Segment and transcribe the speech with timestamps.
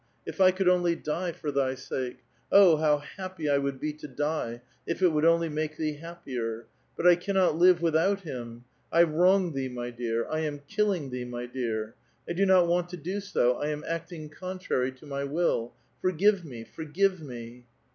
[0.25, 2.23] If I could only die for thy sake!
[2.51, 6.61] Oh, how happy I would be to die, if it would only make thee happier
[6.61, 6.65] I
[6.97, 8.63] but I cannot live without him.
[8.91, 11.93] I wrong thee, my dear; 1 am killing thee, my dear.^
[12.27, 15.73] I do not want to do so; I am acting contrary to my will.
[16.01, 16.63] Forgive me!
[16.63, 17.67] forgive me